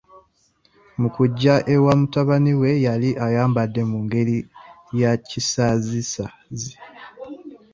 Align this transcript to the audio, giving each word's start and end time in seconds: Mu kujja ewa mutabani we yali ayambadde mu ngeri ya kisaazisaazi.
Mu 0.99 1.07
kujja 1.15 1.55
ewa 1.73 1.91
mutabani 1.99 2.53
we 2.61 2.71
yali 2.85 3.09
ayambadde 3.25 3.81
mu 3.91 3.97
ngeri 4.05 4.37
ya 4.99 5.11
kisaazisaazi. 5.27 6.73